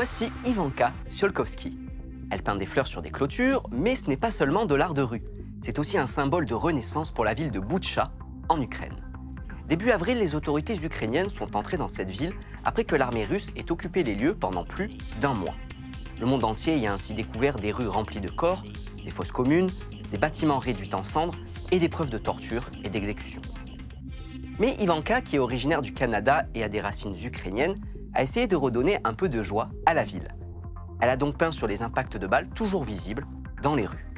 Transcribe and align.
Voici 0.00 0.30
Ivanka 0.46 0.92
Tsiolkovsky. 1.08 1.76
Elle 2.30 2.44
peint 2.44 2.54
des 2.54 2.66
fleurs 2.66 2.86
sur 2.86 3.02
des 3.02 3.10
clôtures, 3.10 3.64
mais 3.72 3.96
ce 3.96 4.08
n'est 4.08 4.16
pas 4.16 4.30
seulement 4.30 4.64
de 4.64 4.76
l'art 4.76 4.94
de 4.94 5.02
rue. 5.02 5.24
C'est 5.60 5.80
aussi 5.80 5.98
un 5.98 6.06
symbole 6.06 6.46
de 6.46 6.54
renaissance 6.54 7.10
pour 7.10 7.24
la 7.24 7.34
ville 7.34 7.50
de 7.50 7.58
Boutcha, 7.58 8.12
en 8.48 8.62
Ukraine. 8.62 8.94
Début 9.66 9.90
avril, 9.90 10.20
les 10.20 10.36
autorités 10.36 10.76
ukrainiennes 10.84 11.28
sont 11.28 11.56
entrées 11.56 11.78
dans 11.78 11.88
cette 11.88 12.10
ville 12.10 12.32
après 12.64 12.84
que 12.84 12.94
l'armée 12.94 13.24
russe 13.24 13.50
ait 13.56 13.72
occupé 13.72 14.04
les 14.04 14.14
lieux 14.14 14.36
pendant 14.36 14.62
plus 14.62 14.88
d'un 15.20 15.34
mois. 15.34 15.56
Le 16.20 16.26
monde 16.26 16.44
entier 16.44 16.76
y 16.76 16.86
a 16.86 16.92
ainsi 16.92 17.12
découvert 17.12 17.56
des 17.56 17.72
rues 17.72 17.88
remplies 17.88 18.20
de 18.20 18.30
corps, 18.30 18.62
des 19.04 19.10
fosses 19.10 19.32
communes, 19.32 19.70
des 20.12 20.18
bâtiments 20.18 20.58
réduits 20.58 20.94
en 20.94 21.02
cendres 21.02 21.36
et 21.72 21.80
des 21.80 21.88
preuves 21.88 22.10
de 22.10 22.18
torture 22.18 22.70
et 22.84 22.88
d'exécution. 22.88 23.42
Mais 24.60 24.76
Ivanka, 24.78 25.22
qui 25.22 25.34
est 25.34 25.40
originaire 25.40 25.82
du 25.82 25.92
Canada 25.92 26.46
et 26.54 26.62
a 26.62 26.68
des 26.68 26.80
racines 26.80 27.16
ukrainiennes, 27.20 27.80
a 28.18 28.22
essayé 28.24 28.48
de 28.48 28.56
redonner 28.56 28.98
un 29.04 29.14
peu 29.14 29.28
de 29.28 29.44
joie 29.44 29.68
à 29.86 29.94
la 29.94 30.02
ville. 30.02 30.34
Elle 31.00 31.08
a 31.08 31.16
donc 31.16 31.38
peint 31.38 31.52
sur 31.52 31.68
les 31.68 31.82
impacts 31.82 32.16
de 32.16 32.26
balles 32.26 32.48
toujours 32.48 32.82
visibles 32.82 33.24
dans 33.62 33.76
les 33.76 33.86
rues. 33.86 34.08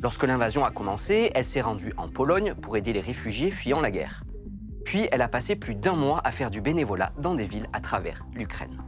Lorsque 0.00 0.22
l'invasion 0.22 0.64
a 0.64 0.70
commencé, 0.70 1.32
elle 1.34 1.44
s'est 1.44 1.60
rendue 1.60 1.92
en 1.96 2.08
Pologne 2.08 2.54
pour 2.54 2.76
aider 2.76 2.92
les 2.92 3.00
réfugiés 3.00 3.50
fuyant 3.50 3.80
la 3.80 3.90
guerre. 3.90 4.22
Puis 4.84 5.08
elle 5.10 5.22
a 5.22 5.28
passé 5.28 5.56
plus 5.56 5.74
d'un 5.74 5.96
mois 5.96 6.20
à 6.22 6.30
faire 6.30 6.52
du 6.52 6.60
bénévolat 6.60 7.12
dans 7.18 7.34
des 7.34 7.46
villes 7.46 7.66
à 7.72 7.80
travers 7.80 8.24
l'Ukraine. 8.32 8.80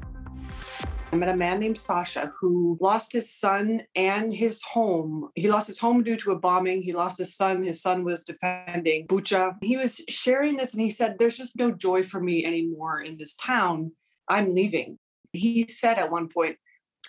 I 1.12 1.16
met 1.16 1.29
a 1.29 1.34
man 1.34 1.59
named 1.59 1.77
Sasha 1.77 2.30
who 2.41 2.79
lost 2.80 3.12
his 3.12 3.34
son 3.34 3.80
and 3.96 4.30
his 4.30 4.62
home. 4.62 5.30
He 5.34 5.48
lost 5.48 5.66
his 5.66 5.80
home 5.80 6.05
due 6.05 6.18
to 6.18 6.30
a 6.30 6.38
bombing. 6.38 6.82
He 6.82 6.93
lost 6.93 7.18
his 7.18 7.34
son. 7.34 7.65
His 7.65 7.80
son 7.80 8.05
was 8.05 8.24
defending 8.24 9.07
Bucha. 9.09 9.57
He 9.63 9.76
was 9.76 10.02
sharing 10.09 10.57
this 10.57 10.74
and 10.74 10.82
he 10.82 10.91
said, 10.91 11.16
There's 11.18 11.37
just 11.37 11.57
no 11.57 11.73
joy 11.73 12.04
for 12.04 12.20
me 12.20 12.45
anymore 12.45 13.01
in 13.01 13.16
this 13.16 13.35
town. 13.35 13.91
I'm 14.29 14.54
leaving. 14.54 14.98
He 15.32 15.66
said 15.68 15.98
at 15.98 16.10
one 16.10 16.29
point, 16.29 16.57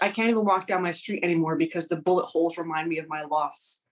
I 0.02 0.10
can't 0.10 0.30
even 0.30 0.46
walk 0.46 0.68
down 0.68 0.84
my 0.84 0.92
street 0.92 1.24
anymore 1.24 1.56
because 1.56 1.88
the 1.88 1.96
bullet 1.96 2.26
holes 2.26 2.58
remind 2.58 2.88
me 2.88 3.00
of 3.00 3.10
my 3.10 3.24
loss. 3.24 3.84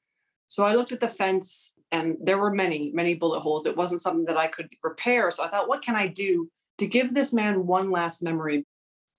So 0.48 0.66
I 0.66 0.76
looked 0.76 0.92
at 0.92 1.00
the 1.00 1.08
fence 1.08 1.74
and 1.92 2.18
there 2.22 2.38
were 2.38 2.54
many, 2.54 2.92
many 2.94 3.16
bullet 3.16 3.42
holes. 3.42 3.66
It 3.66 3.76
wasn't 3.76 4.02
something 4.02 4.26
that 4.26 4.38
I 4.38 4.48
could 4.48 4.70
repair. 4.84 5.32
So 5.32 5.44
I 5.44 5.50
thought, 5.50 5.68
what 5.68 5.82
can 5.82 5.96
I 5.96 6.08
do 6.08 6.50
to 6.78 6.88
give 6.88 7.14
this 7.14 7.34
man 7.34 7.68
one 7.68 7.92
last 7.92 8.24
memory? 8.24 8.66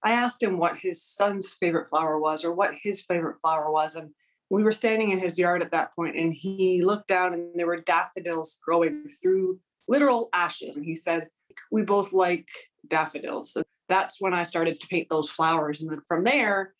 I 0.02 0.12
asked 0.12 0.42
him 0.42 0.58
what 0.58 0.78
his 0.78 1.02
son's 1.02 1.50
favorite 1.50 1.88
flower 1.88 2.18
was 2.18 2.44
or 2.44 2.54
what 2.54 2.74
his 2.82 3.02
favorite 3.02 3.40
flower 3.40 3.70
was. 3.70 3.96
And 3.96 4.10
we 4.48 4.62
were 4.62 4.72
standing 4.72 5.10
in 5.10 5.18
his 5.18 5.38
yard 5.38 5.62
at 5.62 5.72
that 5.72 5.94
point 5.94 6.16
and 6.16 6.32
he 6.32 6.82
looked 6.82 7.08
down 7.08 7.34
and 7.34 7.50
there 7.54 7.66
were 7.66 7.80
daffodils 7.80 8.58
growing 8.64 9.08
through 9.08 9.60
literal 9.88 10.28
ashes. 10.32 10.76
And 10.76 10.86
he 10.86 10.94
said, 10.94 11.28
We 11.70 11.82
both 11.82 12.12
like 12.12 12.48
daffodils. 12.86 13.56
That's 13.88 14.20
when 14.20 14.34
I 14.34 14.42
started 14.42 14.80
to 14.80 14.86
paint 14.86 15.08
those 15.08 15.30
flowers. 15.30 15.80
And 15.80 15.90
then 15.90 16.02
from 16.06 16.24
there, 16.24 16.74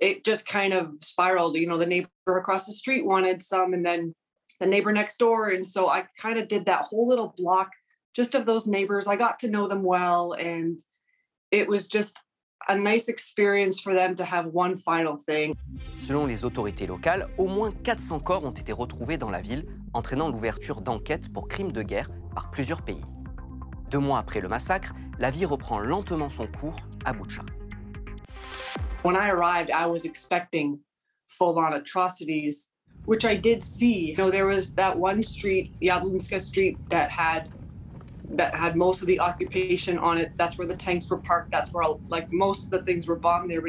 it 0.00 0.24
just 0.24 0.48
kind 0.48 0.72
of 0.72 0.88
spiraled. 1.00 1.56
You 1.56 1.66
know, 1.66 1.78
the 1.78 1.86
neighbor 1.86 2.08
across 2.26 2.66
the 2.66 2.72
street 2.72 3.04
wanted 3.04 3.42
some, 3.42 3.74
and 3.74 3.84
then 3.84 4.14
the 4.60 4.66
neighbor 4.66 4.92
next 4.92 5.18
door. 5.18 5.50
And 5.50 5.64
so 5.66 5.88
I 5.88 6.04
kind 6.18 6.38
of 6.38 6.48
did 6.48 6.66
that 6.66 6.82
whole 6.82 7.08
little 7.08 7.34
block 7.36 7.70
just 8.14 8.34
of 8.34 8.46
those 8.46 8.66
neighbors. 8.66 9.06
I 9.06 9.16
got 9.16 9.38
to 9.40 9.50
know 9.50 9.68
them 9.68 9.82
well. 9.82 10.32
And 10.32 10.82
it 11.50 11.68
was 11.68 11.86
just 11.86 12.18
a 12.68 12.76
nice 12.76 13.08
experience 13.08 13.80
for 13.80 13.94
them 13.94 14.16
to 14.16 14.24
have 14.24 14.46
one 14.46 14.76
final 14.76 15.16
thing. 15.16 15.54
Selon 16.00 16.26
les 16.26 16.44
autorités 16.44 16.86
locales, 16.86 17.28
au 17.38 17.46
moins 17.46 17.70
400 17.70 18.20
corps 18.20 18.44
ont 18.44 18.50
été 18.52 18.72
retrouvés 18.72 19.18
dans 19.18 19.30
la 19.30 19.40
ville, 19.40 19.66
entraînant 19.92 20.28
l'ouverture 20.28 20.80
d'enquêtes 20.80 21.32
pour 21.32 21.48
crimes 21.48 21.72
de 21.72 21.82
guerre 21.82 22.08
par 22.34 22.50
plusieurs 22.50 22.82
pays. 22.82 23.02
Deux 23.90 23.98
mois 23.98 24.18
après 24.18 24.40
le 24.40 24.48
massacre, 24.48 24.92
la 25.18 25.30
vie 25.30 25.44
reprend 25.44 25.78
lentement 25.78 26.28
son 26.28 26.46
cours 26.46 26.76
à 27.04 27.12
Boucha. 27.12 27.42
When 29.02 29.16
I 29.16 29.28
arrived, 29.28 29.70
I 29.70 29.86
was 29.86 30.04
expecting 30.04 30.80
full 31.28 31.58
on 31.58 31.74
atrocities, 31.74 32.70
which 33.04 33.24
I 33.24 33.36
did 33.36 33.62
see. 33.62 34.10
You 34.10 34.16
know, 34.16 34.30
there 34.30 34.46
was 34.46 34.74
that 34.74 34.96
one 34.96 35.22
street, 35.22 35.76
Yablinska 35.80 36.40
Street, 36.40 36.76
that 36.90 37.10
had 37.10 37.48
that 38.30 38.56
had 38.56 38.74
most 38.74 39.02
of 39.02 39.06
the 39.06 39.20
occupation 39.20 39.98
on 39.98 40.18
it. 40.18 40.32
That's 40.36 40.58
where 40.58 40.66
the 40.66 40.74
tanks 40.74 41.08
were 41.08 41.18
parked. 41.18 41.52
That's 41.52 41.72
where 41.72 41.84
like 42.08 42.32
most 42.32 42.64
of 42.64 42.70
the 42.70 42.82
things 42.82 43.06
were 43.06 43.16
bombed 43.16 43.50
there. 43.50 43.62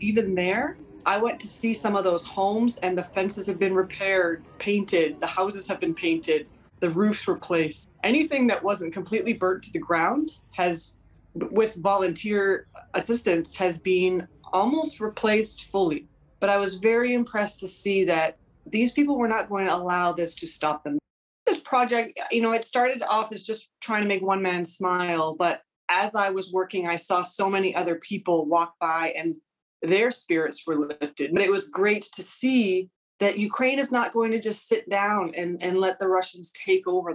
Even 0.00 0.34
there, 0.34 0.78
I 1.04 1.18
went 1.18 1.38
to 1.40 1.46
see 1.46 1.74
some 1.74 1.94
of 1.94 2.04
those 2.04 2.24
homes 2.24 2.78
and 2.78 2.96
the 2.96 3.02
fences 3.02 3.46
have 3.46 3.58
been 3.58 3.74
repaired, 3.74 4.44
painted, 4.58 5.20
the 5.20 5.26
houses 5.26 5.68
have 5.68 5.80
been 5.80 5.94
painted, 5.94 6.46
the 6.80 6.90
roofs 6.90 7.26
replaced. 7.28 7.90
Anything 8.04 8.46
that 8.48 8.62
wasn't 8.62 8.92
completely 8.92 9.32
burnt 9.32 9.62
to 9.64 9.72
the 9.72 9.78
ground 9.78 10.38
has 10.52 10.96
with 11.34 11.76
volunteer 11.76 12.66
assistance 12.94 13.54
has 13.54 13.78
been 13.78 14.26
almost 14.52 15.00
replaced 15.00 15.64
fully. 15.64 16.06
But 16.40 16.50
I 16.50 16.56
was 16.56 16.76
very 16.76 17.14
impressed 17.14 17.60
to 17.60 17.68
see 17.68 18.04
that 18.04 18.38
these 18.66 18.92
people 18.92 19.16
were 19.16 19.28
not 19.28 19.48
going 19.48 19.66
to 19.66 19.74
allow 19.74 20.12
this 20.12 20.34
to 20.36 20.46
stop 20.46 20.84
them. 20.84 20.98
This 21.46 21.58
project, 21.58 22.18
you 22.30 22.42
know, 22.42 22.52
it 22.52 22.64
started 22.64 23.02
off 23.02 23.32
as 23.32 23.42
just 23.42 23.70
trying 23.80 24.02
to 24.02 24.08
make 24.08 24.22
one 24.22 24.42
man 24.42 24.64
smile, 24.64 25.34
but 25.38 25.62
as 25.90 26.14
I 26.14 26.28
was 26.28 26.52
working, 26.52 26.86
I 26.86 26.96
saw 26.96 27.22
so 27.22 27.48
many 27.48 27.74
other 27.74 27.96
people 27.96 28.44
walk 28.46 28.74
by 28.78 29.14
and 29.16 29.36
their 29.82 30.10
spirits 30.10 30.66
were 30.66 30.86
lifted. 30.86 31.32
But 31.32 31.42
it 31.42 31.50
was 31.50 31.70
great 31.70 32.02
to 32.14 32.22
see 32.22 32.90
that 33.20 33.36
Ukraine 33.36 33.78
is 33.78 33.90
not 33.90 34.12
going 34.12 34.30
to 34.30 34.40
just 34.40 34.68
sit 34.68 34.88
down 34.88 35.32
and, 35.36 35.78
let 35.78 35.98
the 35.98 36.06
Russians 36.06 36.52
take 36.52 36.86
over. 36.86 37.14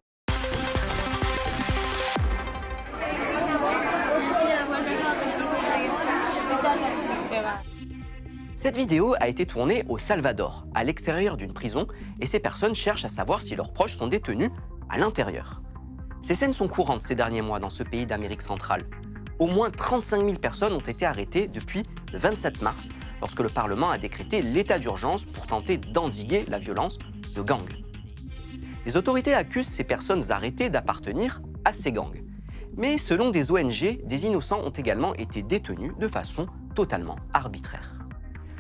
Cette 8.55 8.77
vidéo 8.77 9.15
a 9.19 9.27
été 9.27 9.45
tournée 9.45 9.83
au 9.89 9.97
Salvador, 9.97 10.65
à 10.73 10.83
l'extérieur 10.83 11.35
d'une 11.35 11.53
prison, 11.53 11.87
et 12.21 12.27
ces 12.27 12.39
personnes 12.39 12.75
cherchent 12.75 13.03
à 13.03 13.09
savoir 13.09 13.41
si 13.41 13.55
leurs 13.55 13.73
proches 13.73 13.95
sont 13.95 14.07
détenus 14.07 14.51
à 14.89 14.97
l'intérieur. 14.97 15.61
Ces 16.21 16.35
scènes 16.35 16.53
sont 16.53 16.69
courantes 16.69 17.01
ces 17.01 17.15
derniers 17.15 17.41
mois 17.41 17.59
dans 17.59 17.69
ce 17.69 17.83
pays 17.83 18.05
d'Amérique 18.05 18.41
centrale. 18.41 18.85
Au 19.39 19.47
moins 19.47 19.69
35 19.69 20.23
000 20.23 20.37
personnes 20.37 20.71
ont 20.71 20.79
été 20.79 21.05
arrêtées 21.05 21.49
depuis 21.49 21.83
le 22.13 22.19
27 22.19 22.61
mars, 22.61 22.89
lorsque 23.23 23.39
le 23.39 23.47
Parlement 23.47 23.89
a 23.89 23.97
décrété 23.97 24.41
l'état 24.41 24.79
d'urgence 24.79 25.23
pour 25.23 25.47
tenter 25.47 25.77
d'endiguer 25.77 26.43
la 26.49 26.57
violence 26.59 26.97
de 27.37 27.41
gangs. 27.41 27.73
Les 28.85 28.97
autorités 28.97 29.33
accusent 29.33 29.69
ces 29.69 29.85
personnes 29.85 30.29
arrêtées 30.33 30.69
d'appartenir 30.69 31.41
à 31.63 31.71
ces 31.71 31.93
gangs. 31.93 32.21
Mais 32.75 32.97
selon 32.97 33.29
des 33.29 33.49
ONG, 33.49 34.01
des 34.03 34.25
innocents 34.25 34.59
ont 34.61 34.71
également 34.71 35.15
été 35.15 35.41
détenus 35.41 35.93
de 35.97 36.09
façon 36.09 36.47
totalement 36.75 37.15
arbitraire. 37.31 37.97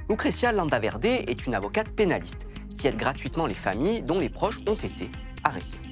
Lucrecia 0.09 0.53
Landaverde 0.53 1.03
est 1.03 1.45
une 1.45 1.55
avocate 1.55 1.91
pénaliste 1.91 2.47
qui 2.77 2.87
aide 2.87 2.95
gratuitement 2.95 3.47
les 3.47 3.53
familles 3.53 4.01
dont 4.01 4.21
les 4.21 4.29
proches 4.29 4.59
ont 4.65 4.75
été 4.75 5.11
arrêtés. 5.43 5.82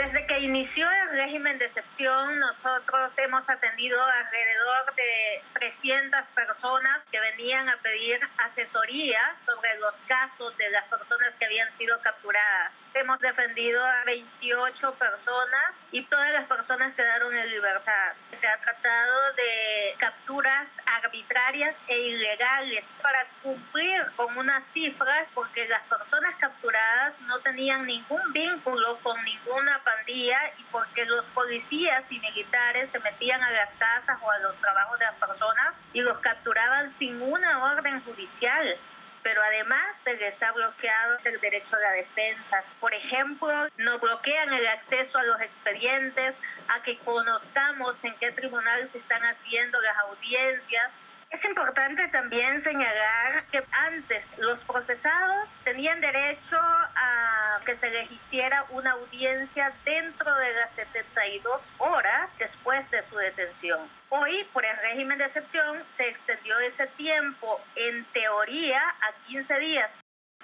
Desde 0.00 0.24
que 0.24 0.38
inició 0.38 0.90
el 0.90 1.18
régimen 1.18 1.58
de 1.58 1.66
excepción, 1.66 2.38
nosotros 2.38 3.12
hemos 3.18 3.50
atendido 3.50 4.02
alrededor 4.02 4.94
de 4.96 5.42
300 5.52 6.22
personas 6.30 7.06
que 7.12 7.20
venían 7.20 7.68
a 7.68 7.76
pedir 7.82 8.18
asesoría 8.38 9.20
sobre 9.44 9.78
los 9.78 10.00
casos 10.08 10.56
de 10.56 10.70
las 10.70 10.84
personas 10.84 11.34
que 11.38 11.44
habían 11.44 11.76
sido 11.76 12.00
capturadas. 12.00 12.76
Hemos 12.94 13.20
defendido 13.20 13.84
a 13.84 14.04
28 14.04 14.94
personas 14.94 15.74
y 15.90 16.02
todas 16.06 16.32
las 16.32 16.46
personas 16.46 16.94
quedaron 16.94 17.36
en 17.36 17.50
libertad. 17.50 18.14
Se 18.40 18.46
ha 18.46 18.56
tratado 18.58 19.34
de 19.34 19.96
capturas 19.98 20.66
arbitrarias 20.86 21.76
e 21.88 21.98
ilegales 21.98 22.90
para 23.02 23.26
cumplir 23.42 24.00
con 24.16 24.34
unas 24.38 24.62
cifras 24.72 25.28
porque 25.34 25.68
las 25.68 25.82
personas 25.82 26.34
capturadas 26.36 27.20
no 27.22 27.38
tenían 27.40 27.84
ningún 27.84 28.32
vínculo 28.32 28.98
con 29.02 29.22
ninguna 29.24 29.78
pandilla 29.90 30.38
y 30.58 30.64
porque 30.64 31.04
los 31.06 31.28
policías 31.30 32.04
y 32.10 32.18
militares 32.18 32.90
se 32.92 32.98
metían 33.00 33.42
a 33.42 33.50
las 33.50 33.70
casas 33.78 34.18
o 34.22 34.30
a 34.30 34.38
los 34.38 34.58
trabajos 34.58 34.98
de 34.98 35.06
las 35.06 35.14
personas 35.14 35.74
y 35.92 36.00
los 36.00 36.18
capturaban 36.18 36.94
sin 36.98 37.20
una 37.20 37.72
orden 37.72 38.02
judicial. 38.04 38.76
Pero 39.22 39.42
además 39.42 39.84
se 40.04 40.14
les 40.14 40.42
ha 40.42 40.52
bloqueado 40.52 41.18
el 41.24 41.40
derecho 41.40 41.76
a 41.76 41.80
la 41.80 41.90
defensa. 41.92 42.64
Por 42.80 42.94
ejemplo, 42.94 43.68
nos 43.76 44.00
bloquean 44.00 44.50
el 44.52 44.66
acceso 44.66 45.18
a 45.18 45.24
los 45.24 45.40
expedientes, 45.42 46.34
a 46.68 46.82
que 46.82 46.98
conozcamos 47.00 48.02
en 48.02 48.14
qué 48.16 48.30
tribunal 48.32 48.90
se 48.92 48.98
están 48.98 49.22
haciendo 49.22 49.78
las 49.82 49.96
audiencias, 50.08 50.90
es 51.30 51.44
importante 51.44 52.08
también 52.08 52.62
señalar 52.62 53.44
que 53.52 53.64
antes 53.70 54.26
los 54.38 54.64
procesados 54.64 55.48
tenían 55.64 56.00
derecho 56.00 56.56
a 56.56 57.60
que 57.64 57.78
se 57.78 57.88
les 57.90 58.10
hiciera 58.10 58.66
una 58.70 58.92
audiencia 58.92 59.72
dentro 59.84 60.34
de 60.34 60.52
las 60.54 60.74
72 60.74 61.72
horas 61.78 62.30
después 62.38 62.90
de 62.90 63.02
su 63.02 63.16
detención. 63.16 63.88
Hoy, 64.08 64.44
por 64.52 64.64
el 64.64 64.76
régimen 64.78 65.18
de 65.18 65.26
excepción, 65.26 65.84
se 65.96 66.08
extendió 66.08 66.58
ese 66.58 66.88
tiempo 66.88 67.60
en 67.76 68.04
teoría 68.12 68.82
a 68.82 69.12
15 69.26 69.58
días, 69.60 69.96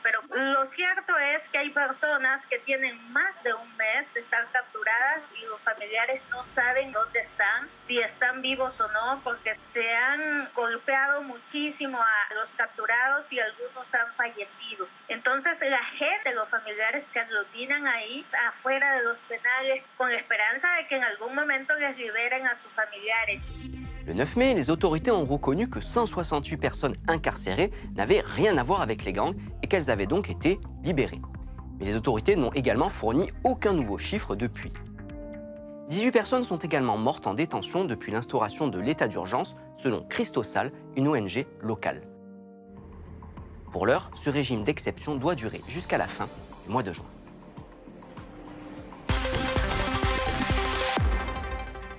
pero 0.06 0.22
lo 0.30 0.64
cierto 0.66 1.18
es 1.18 1.48
que 1.48 1.58
hay 1.58 1.70
personas 1.70 2.46
que 2.46 2.60
tienen 2.60 3.12
más 3.12 3.42
de 3.42 3.52
un 3.52 3.76
mes 3.76 4.06
de 4.14 4.20
estar 4.20 4.46
capturadas 4.52 5.22
y 5.34 5.44
los 5.46 5.60
familiares 5.62 6.22
no 6.30 6.44
saben 6.44 6.92
dónde 6.92 7.18
están, 7.18 7.68
si 7.88 7.98
están 7.98 8.40
vivos 8.40 8.80
o 8.80 8.86
no, 8.92 9.20
porque 9.24 9.58
se 9.72 9.96
han 9.96 10.48
golpeado 10.54 11.22
muchísimo 11.22 12.00
a 12.00 12.34
los 12.34 12.54
capturados 12.54 13.32
y 13.32 13.40
algunos 13.40 13.92
han 13.96 14.14
fallecido. 14.14 14.86
Entonces 15.08 15.58
la 15.68 15.82
gente, 15.82 16.32
los 16.34 16.48
familiares 16.50 17.04
se 17.12 17.18
aglutinan 17.18 17.88
ahí 17.88 18.24
afuera 18.46 18.98
de 18.98 19.02
los 19.02 19.20
penales 19.24 19.82
con 19.96 20.12
la 20.12 20.18
esperanza 20.18 20.72
de 20.76 20.86
que 20.86 20.98
en 20.98 21.02
algún 21.02 21.34
momento 21.34 21.74
les 21.74 21.96
liberen 21.96 22.46
a 22.46 22.54
sus 22.54 22.70
familiares. 22.74 23.42
Le 24.06 24.12
9 24.12 24.36
mai, 24.36 24.54
les 24.54 24.70
autorités 24.70 25.10
ont 25.10 25.24
reconnu 25.24 25.68
que 25.68 25.80
168 25.80 26.56
personnes 26.58 26.94
incarcérées 27.08 27.72
n'avaient 27.96 28.22
rien 28.24 28.56
à 28.56 28.62
voir 28.62 28.80
avec 28.80 29.04
les 29.04 29.12
gangs 29.12 29.34
et 29.64 29.66
qu'elles 29.66 29.90
avaient 29.90 30.06
donc 30.06 30.30
été 30.30 30.60
libérées. 30.84 31.20
Mais 31.80 31.86
les 31.86 31.96
autorités 31.96 32.36
n'ont 32.36 32.52
également 32.52 32.88
fourni 32.88 33.32
aucun 33.42 33.72
nouveau 33.72 33.98
chiffre 33.98 34.36
depuis. 34.36 34.72
18 35.88 36.12
personnes 36.12 36.44
sont 36.44 36.58
également 36.58 36.96
mortes 36.96 37.26
en 37.26 37.34
détention 37.34 37.84
depuis 37.84 38.12
l'instauration 38.12 38.68
de 38.68 38.78
l'état 38.78 39.08
d'urgence, 39.08 39.56
selon 39.74 40.04
Christosal, 40.08 40.70
une 40.96 41.08
ONG 41.08 41.44
locale. 41.60 42.02
Pour 43.72 43.86
l'heure, 43.86 44.12
ce 44.14 44.30
régime 44.30 44.62
d'exception 44.62 45.16
doit 45.16 45.34
durer 45.34 45.62
jusqu'à 45.66 45.98
la 45.98 46.06
fin 46.06 46.28
du 46.64 46.70
mois 46.70 46.84
de 46.84 46.92
juin. 46.92 47.06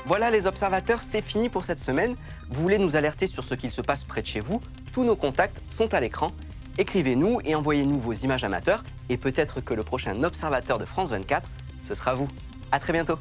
Voilà 0.07 0.31
les 0.31 0.47
observateurs, 0.47 1.01
c'est 1.01 1.21
fini 1.21 1.49
pour 1.49 1.65
cette 1.65 1.81
semaine. 1.81 2.15
Vous 2.49 2.61
voulez 2.61 2.77
nous 2.77 2.95
alerter 2.95 3.27
sur 3.27 3.43
ce 3.43 3.55
qu'il 3.55 3.71
se 3.71 3.81
passe 3.81 4.05
près 4.05 4.21
de 4.21 4.25
chez 4.25 4.39
vous? 4.39 4.61
Tous 4.93 5.03
nos 5.03 5.17
contacts 5.17 5.61
sont 5.67 5.93
à 5.93 5.99
l'écran. 5.99 6.29
Écrivez-nous 6.77 7.41
et 7.43 7.55
envoyez-nous 7.55 7.99
vos 7.99 8.13
images 8.13 8.45
amateurs 8.45 8.85
et 9.09 9.17
peut-être 9.17 9.59
que 9.59 9.73
le 9.73 9.83
prochain 9.83 10.23
observateur 10.23 10.77
de 10.77 10.85
France 10.85 11.09
24, 11.09 11.49
ce 11.83 11.93
sera 11.93 12.13
vous. 12.13 12.29
À 12.71 12.79
très 12.79 12.93
bientôt 12.93 13.19